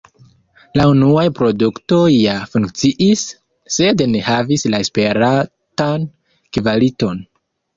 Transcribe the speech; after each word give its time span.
La 0.79 0.85
unuaj 0.91 1.25
produktoj 1.39 1.99
ja 2.13 2.33
funkciis, 2.53 3.27
sed 3.77 4.01
ne 4.15 4.25
havis 4.31 4.67
la 4.75 4.81
esperatan 4.87 6.09
kvaliton. 6.59 7.25